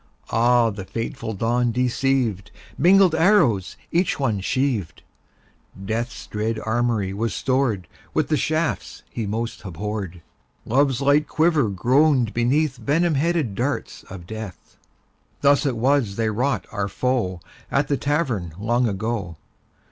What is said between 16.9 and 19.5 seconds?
woe At the Tavern long ago.